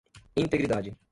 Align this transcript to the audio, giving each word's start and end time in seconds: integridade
integridade 0.35 0.95